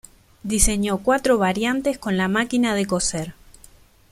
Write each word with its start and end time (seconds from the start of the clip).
Diseñó 0.41 0.97
cuatro 0.97 1.37
variantes 1.37 1.99
con 1.99 2.17
la 2.17 2.27
máquina 2.27 2.73
de 2.73 2.87
coser. 2.87 3.35